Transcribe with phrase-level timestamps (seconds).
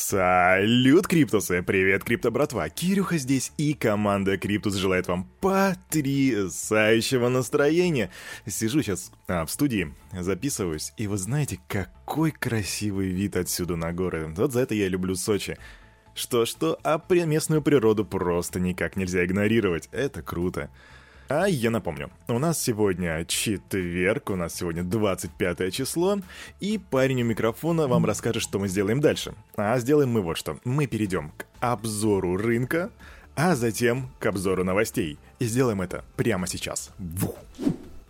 [0.00, 1.60] Салют, Криптусы!
[1.60, 2.68] Привет, Крипто братва!
[2.68, 8.08] Кирюха здесь и команда Криптус желает вам потрясающего настроения.
[8.46, 14.32] Сижу сейчас а, в студии, записываюсь, и вы знаете, какой красивый вид отсюда на горы.
[14.36, 15.58] Вот за это я люблю Сочи.
[16.14, 19.88] Что-что, а местную природу просто никак нельзя игнорировать.
[19.90, 20.70] Это круто.
[21.30, 26.20] А я напомню, у нас сегодня четверг, у нас сегодня 25 число,
[26.58, 29.34] и парень у микрофона вам расскажет, что мы сделаем дальше.
[29.54, 30.58] А сделаем мы вот что.
[30.64, 32.90] Мы перейдем к обзору рынка,
[33.36, 35.18] а затем к обзору новостей.
[35.38, 36.92] И сделаем это прямо сейчас.
[36.98, 37.36] Ву.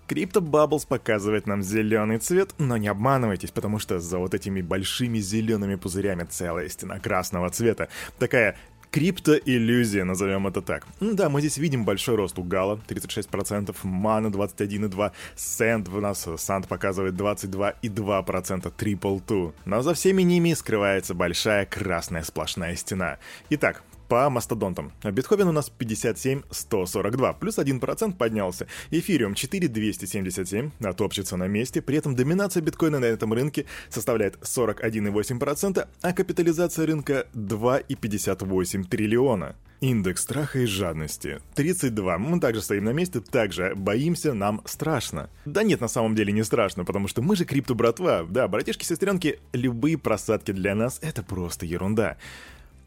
[0.06, 5.18] Крипто Bubbles показывает нам зеленый цвет, но не обманывайтесь, потому что за вот этими большими
[5.18, 7.88] зелеными пузырями целая стена красного цвета.
[8.20, 8.56] Такая
[8.90, 10.86] Криптоиллюзия, назовем это так.
[11.00, 16.68] Да, мы здесь видим большой рост у Гала, 36%, Мана 21,2%, Сент у нас, Санд
[16.68, 19.52] показывает 22,2%, Triple Two.
[19.64, 23.18] Но за всеми ними скрывается большая красная сплошная стена.
[23.50, 24.92] Итак, по мастодонтам.
[25.04, 28.66] Биткоин у нас 57,142, плюс 1% поднялся.
[28.90, 31.82] Эфириум 4,277, а топчется на месте.
[31.82, 39.56] При этом доминация биткоина на этом рынке составляет 41,8%, а капитализация рынка 2,58 триллиона.
[39.80, 41.40] Индекс страха и жадности.
[41.54, 42.18] 32.
[42.18, 45.30] Мы также стоим на месте, также боимся, нам страшно.
[45.44, 48.26] Да нет, на самом деле не страшно, потому что мы же крипто-братва.
[48.28, 52.16] Да, братишки-сестренки, любые просадки для нас— это просто ерунда.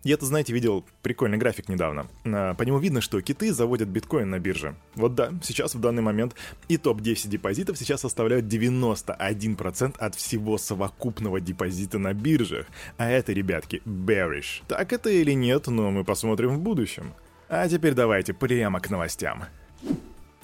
[0.04, 2.08] Я-то, знаете, видел прикольный график недавно.
[2.26, 4.76] А, по нему видно, что киты заводят биткоин на бирже.
[4.96, 6.36] Вот да, сейчас в данный момент
[6.68, 12.66] и топ-10 депозитов сейчас составляют 91% от всего совокупного депозита на биржах.
[12.98, 14.64] А это, ребятки, bearish.
[14.68, 17.14] Так это или нет, но мы посмотрим в будущем.
[17.48, 19.46] А теперь давайте прямо к новостям.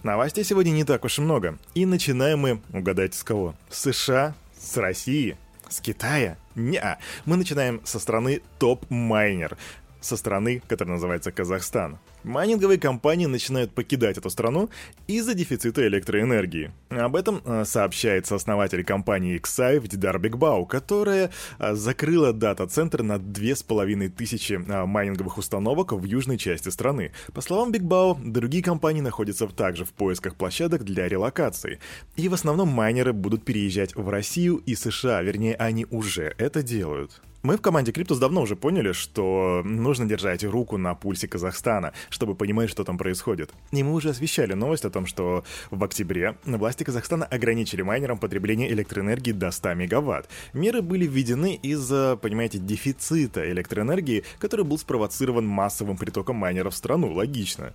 [0.03, 1.57] Новостей сегодня не так уж и много.
[1.73, 3.55] И начинаем мы, угадайте с кого?
[3.69, 5.35] С США, с России,
[5.67, 6.37] с Китая?
[6.57, 9.57] Не, мы начинаем со страны топ-майнер,
[10.01, 11.99] со страны, которая называется Казахстан.
[12.23, 14.69] Майнинговые компании начинают покидать эту страну
[15.07, 16.71] из-за дефицита электроэнергии.
[16.89, 24.51] Об этом э, сообщает сооснователь компании Xai Дидар Бигбау, которая э, закрыла дата-центр на 2500
[24.51, 27.11] э, майнинговых установок в южной части страны.
[27.33, 31.79] По словам Бигбау, другие компании находятся также в поисках площадок для релокации.
[32.17, 37.21] И в основном майнеры будут переезжать в Россию и США, вернее, они уже это делают.
[37.47, 42.35] Мы в команде Криптус давно уже поняли, что нужно держать руку на пульсе Казахстана, чтобы
[42.35, 43.51] понимать, что там происходит.
[43.71, 48.69] И мы уже освещали новость о том, что в октябре власти Казахстана ограничили майнерам потребление
[48.73, 50.27] электроэнергии до 100 мегаватт.
[50.51, 57.13] Меры были введены из-за, понимаете, дефицита электроэнергии, который был спровоцирован массовым притоком майнеров в страну,
[57.13, 57.73] логично.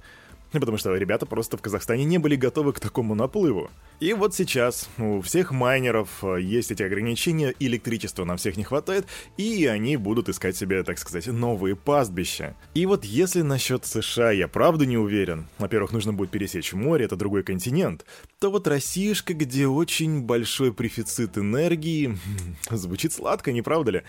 [0.60, 3.70] Потому что ребята просто в Казахстане не были готовы к такому наплыву.
[4.00, 9.06] И вот сейчас у всех майнеров э, есть эти ограничения, электричества на всех не хватает,
[9.36, 12.56] и они будут искать себе, так сказать, новые пастбища.
[12.74, 17.16] И вот если насчет США я правда не уверен, во-первых, нужно будет пересечь море, это
[17.16, 18.04] другой континент,
[18.38, 22.18] то вот Россиюшка, где очень большой префицит энергии,
[22.70, 24.02] звучит сладко, не правда ли?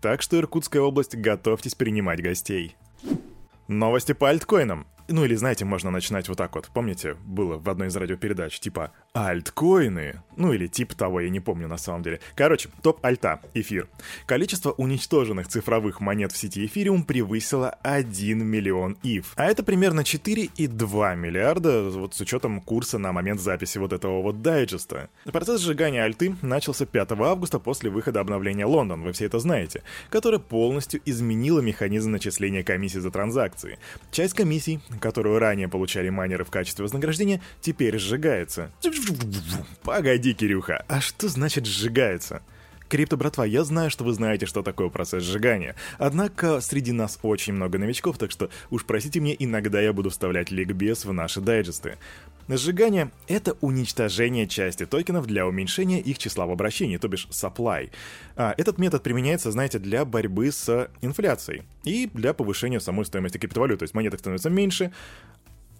[0.00, 2.76] Так что Иркутская область, готовьтесь принимать гостей.
[3.68, 4.86] Новости по альткоинам.
[5.10, 6.68] Ну или, знаете, можно начинать вот так вот.
[6.72, 10.22] Помните, было в одной из радиопередач, типа альткоины?
[10.36, 12.20] Ну или типа того, я не помню на самом деле.
[12.36, 13.88] Короче, топ альта, эфир.
[14.26, 19.32] Количество уничтоженных цифровых монет в сети эфириум превысило 1 миллион ив.
[19.34, 24.42] А это примерно 4,2 миллиарда, вот с учетом курса на момент записи вот этого вот
[24.42, 25.10] дайджеста.
[25.24, 30.38] Процесс сжигания альты начался 5 августа после выхода обновления Лондон, вы все это знаете, которое
[30.38, 33.78] полностью изменило механизм начисления комиссии за транзакции.
[34.12, 38.70] Часть комиссий, которую ранее получали майнеры в качестве вознаграждения, теперь сжигается.
[39.82, 42.42] Погоди, Кирюха, а что значит сжигается?
[42.90, 45.76] Крипто, братва, я знаю, что вы знаете, что такое процесс сжигания.
[45.98, 50.50] Однако среди нас очень много новичков, так что уж простите мне, иногда я буду вставлять
[50.50, 51.98] ликбез в наши дайджесты.
[52.48, 57.92] Сжигание— это уничтожение части токенов для уменьшения их числа в обращении, то бишь supply.
[58.34, 63.78] А этот метод применяется, знаете, для борьбы с инфляцией и для повышения самой стоимости криптовалют.
[63.78, 64.90] То есть монеток становится меньше,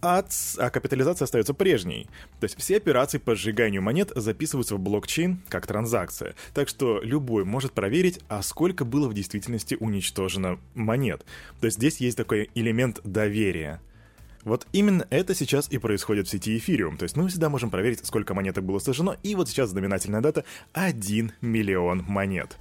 [0.03, 0.25] а,
[0.59, 2.09] а капитализация остается прежней.
[2.41, 6.35] То есть все операции по сжиганию монет записываются в блокчейн как транзакция.
[6.55, 11.25] Так что любой может проверить, а сколько было в действительности уничтожено монет.
[11.61, 13.81] То есть здесь есть такой элемент доверия.
[14.43, 16.97] Вот именно это сейчас и происходит в сети Ethereum.
[16.97, 20.45] То есть мы всегда можем проверить, сколько монеток было сожжено, и вот сейчас знаменательная дата—
[20.73, 22.57] 1 миллион монет.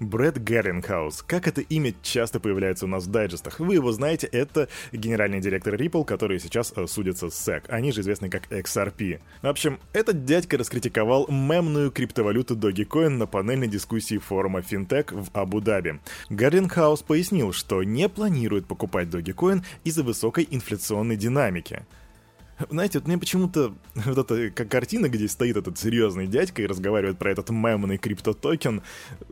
[0.00, 1.22] Брэд Гарлингхаус.
[1.22, 3.60] Как это имя часто появляется у нас в дайджестах?
[3.60, 7.64] Вы его знаете, это генеральный директор Ripple, который сейчас э, судится с SEC.
[7.68, 9.20] Они же известны как XRP.
[9.40, 16.00] В общем, этот дядька раскритиковал мемную криптовалюту Dogecoin на панельной дискуссии форума FinTech в Абу-Даби.
[16.28, 21.86] Гарлингхаус пояснил, что не планирует покупать Dogecoin из-за высокой инфляционной динамики.
[22.70, 27.18] Знаете, вот мне почему-то вот эта как картина, где стоит этот серьезный дядька и разговаривает
[27.18, 28.82] про этот мемный криптотокен,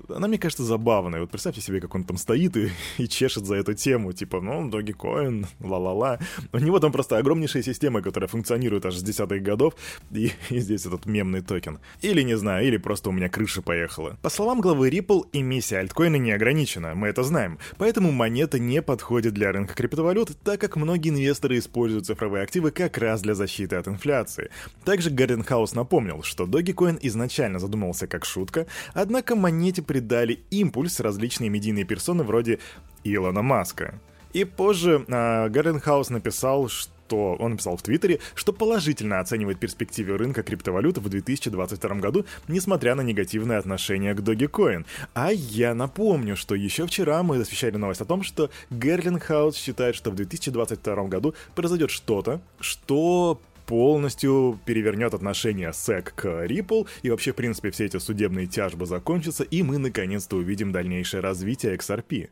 [0.09, 1.21] она мне кажется забавной.
[1.21, 4.69] Вот представьте себе, как он там стоит и, и чешет за эту тему, типа, ну,
[4.69, 6.19] Dogecoin, ла-ла-ла.
[6.53, 9.75] У него там просто огромнейшая система, которая функционирует аж с десятых годов,
[10.11, 11.79] и, и здесь этот мемный токен.
[12.03, 14.19] Или, не знаю, или просто у меня крыша поехала.
[14.23, 19.35] По словам главы Ripple, эмиссия альткоина не ограничена, мы это знаем, поэтому монета не подходит
[19.35, 23.89] для рынка криптовалют, так как многие инвесторы используют цифровые активы как раз для защиты от
[23.89, 24.51] инфляции.
[24.85, 31.85] Также Гарденхаус напомнил, что Dogecoin изначально задумывался как шутка, однако монете придали импульс различные медийные
[31.85, 32.59] персоны вроде
[33.05, 34.01] Илона Маска.
[34.33, 40.17] И позже э, Гарденхаус написал, что что он написал в Твиттере, что положительно оценивает перспективы
[40.17, 44.87] рынка криптовалют в 2022 году, несмотря на негативное отношение к Dogecoin.
[45.13, 50.11] А я напомню, что еще вчера мы освещали новость о том, что Герлинхаус считает, что
[50.11, 57.37] в 2022 году произойдет что-то, что полностью перевернет отношение SEC к Ripple, и вообще, в
[57.37, 62.29] принципе, все эти судебные тяжбы закончатся, и мы наконец-то увидим дальнейшее развитие XRP.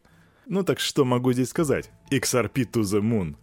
[0.47, 1.91] Ну так что могу здесь сказать?
[2.11, 3.37] XRP to the moon.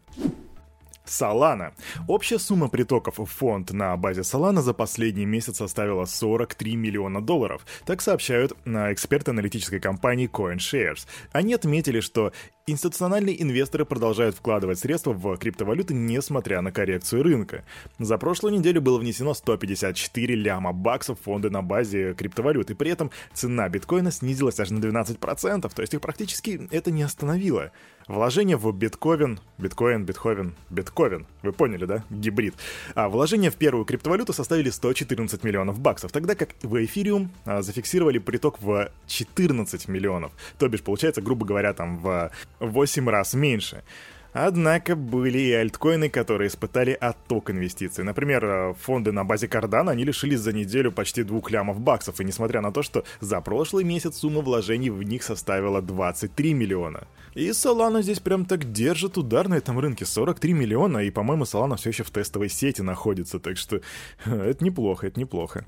[1.10, 1.74] Solana.
[2.08, 7.66] Общая сумма притоков в фонд на базе Solana за последний месяц составила 43 миллиона долларов,
[7.86, 11.08] так сообщают на эксперты аналитической компании CoinShares.
[11.32, 12.32] Они отметили, что
[12.72, 17.64] Институциональные инвесторы продолжают вкладывать средства в криптовалюты, несмотря на коррекцию рынка.
[17.98, 22.92] За прошлую неделю было внесено 154 ляма баксов в фонды на базе криптовалют, и при
[22.92, 27.72] этом цена биткоина снизилась аж на 12%, то есть их практически это не остановило.
[28.10, 32.04] Вложение в биткоин, биткоин, битховен, битковин, вы поняли, да?
[32.10, 32.56] Гибрид.
[32.96, 38.18] А вложения в первую криптовалюту составили 114 миллионов баксов, тогда как в эфириум а, зафиксировали
[38.18, 40.32] приток в 14 миллионов.
[40.58, 43.84] То бишь, получается, грубо говоря, там в 8 раз меньше.
[44.32, 48.04] Однако были и альткоины, которые испытали отток инвестиций.
[48.04, 52.24] Например, э, фонды на базе Cardano, они лишились за неделю почти двух лямов баксов, и
[52.24, 57.08] несмотря на то, что за прошлый месяц сумма вложений в них составила 23 миллиона.
[57.34, 61.78] И Solana здесь прям так держит удар на этом рынке, 43 миллиона, и, по-моему, Solana
[61.78, 63.82] все еще в тестовой сети находится, так что
[64.26, 65.66] это неплохо, это неплохо.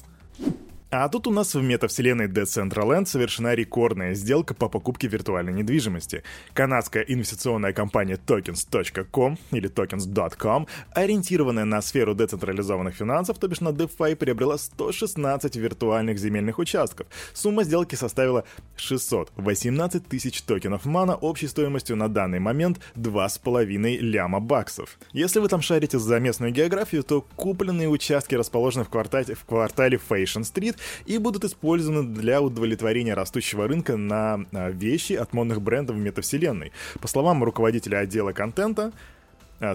[0.93, 6.21] А тут у нас в метавселенной Decentraland совершена рекордная сделка по покупке виртуальной недвижимости.
[6.53, 14.17] Канадская инвестиционная компания tokens.com или tokens.com, ориентированная на сферу децентрализованных финансов, то бишь на DeFi,
[14.17, 17.07] приобрела 116 виртуальных земельных участков.
[17.33, 18.43] Сумма сделки составила
[18.75, 24.99] 618 тысяч токенов мана общей стоимостью на данный момент 2,5 ляма баксов.
[25.13, 29.97] Если вы там шарите за местную географию, то купленные участки расположены в квартале, в квартале
[29.97, 35.95] Fashion Street и будут использованы для удовлетворения растущего рынка на а, вещи от модных брендов
[35.95, 36.71] метавселенной.
[36.99, 38.91] По словам руководителя отдела контента,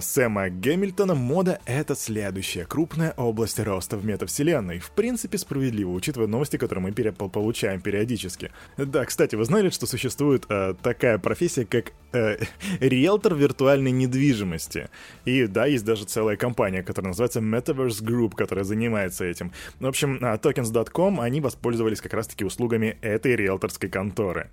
[0.01, 4.79] Сэма Гэмильтона мода— это следующая крупная область роста в метавселенной.
[4.79, 8.51] В принципе, справедливо, учитывая новости, которые мы пере получаем периодически.
[8.75, 12.37] Да, кстати, вы знали, что существует э, такая профессия, как э,
[12.81, 14.89] риэлтор виртуальной недвижимости?
[15.23, 19.53] И да, есть даже целая компания, которая называется Metaverse Group, которая занимается этим.
[19.79, 24.49] В общем, а, tokens.com, они воспользовались как раз-таки услугами этой риэлторской конторы.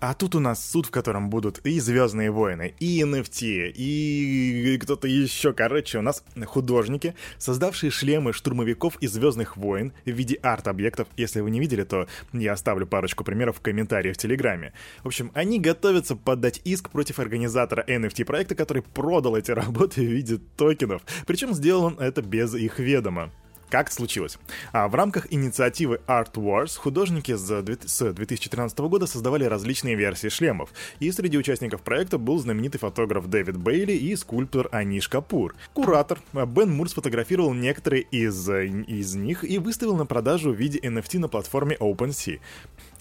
[0.00, 5.08] А тут у нас суд, в котором будут и Звездные войны, и NFT, и кто-то
[5.08, 5.52] еще.
[5.52, 11.08] Короче, у нас художники, создавшие шлемы штурмовиков из Звездных войн в виде арт-объектов.
[11.16, 14.72] Если вы не видели, то я оставлю парочку примеров в комментариях в Телеграме.
[15.04, 20.38] В общем, они готовятся подать иск против организатора NFT-проекта, который продал эти работы в виде
[20.56, 21.02] токенов.
[21.26, 23.30] Причем сделал он это без их ведома.
[23.74, 24.38] Как это случилось?
[24.70, 31.10] А в рамках инициативы Art Wars художники с 2013 года создавали различные версии шлемов, и
[31.10, 35.56] среди участников проекта был знаменитый фотограф Дэвид Бейли и скульптор Аниш Капур.
[35.72, 41.18] Куратор Бен Мур сфотографировал некоторые из, из них и выставил на продажу в виде NFT
[41.18, 42.38] на платформе OpenSea.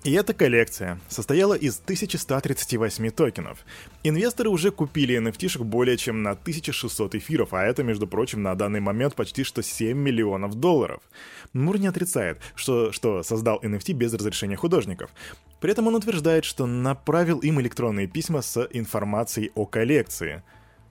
[0.04, 3.60] И эта коллекция состояла из 1138 токенов.
[4.04, 8.82] Инвесторы уже купили NFT-шек более чем на 1600 эфиров, а это, между прочим, на данный
[8.82, 11.02] момент почти что 7 миллионов долларов.
[11.54, 15.10] Мур не отрицает, что, что создал NFT без разрешения художников.
[15.62, 20.44] При этом он утверждает, что направил им электронные письма с информацией о коллекции.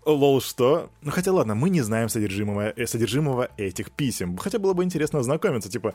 [0.05, 0.91] Лол, что?
[1.01, 4.37] Ну хотя ладно, мы не знаем содержимого, э, содержимого этих писем.
[4.37, 5.95] Хотя было бы интересно ознакомиться, типа,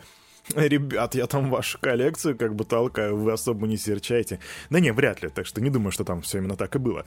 [0.55, 4.39] ребят, я там вашу коллекцию как бы толкаю, вы особо не серчайте.
[4.69, 7.05] Да не, вряд ли, так что не думаю, что там все именно так и было.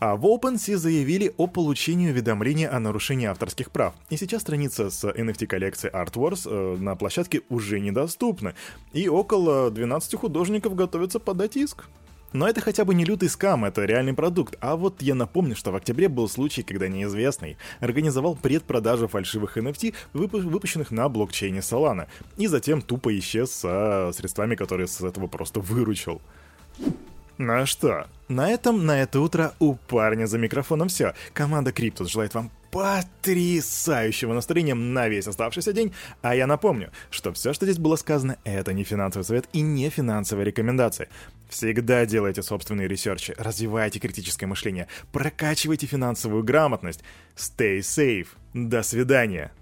[0.00, 3.94] А в OpenSea заявили о получении уведомления о нарушении авторских прав.
[4.10, 8.54] И сейчас страница с NFT коллекции Art Wars э, на площадке уже недоступна.
[8.92, 11.84] И около 12 художников готовятся подать иск.
[12.34, 14.56] Но это хотя бы не лютый скам, это реальный продукт.
[14.60, 19.94] А вот я напомню, что в октябре был случай, когда неизвестный организовал предпродажу фальшивых NFT,
[20.12, 25.60] вып- выпущенных на блокчейне Solana, и затем тупо исчез со средствами, которые с этого просто
[25.60, 26.20] выручил.
[27.38, 28.08] Ну а что?
[28.26, 31.14] На этом на это утро у парня за микрофоном все.
[31.34, 35.94] Команда Криптус желает вам потрясающего настроения на весь оставшийся день.
[36.22, 39.88] А я напомню, что все, что здесь было сказано, это не финансовый совет и не
[39.90, 41.08] финансовая рекомендация.
[41.48, 47.04] Всегда делайте собственные research и, развивайте критическое мышление, прокачивайте финансовую грамотность.
[47.36, 48.26] Stay safe.
[48.54, 49.52] До свидания.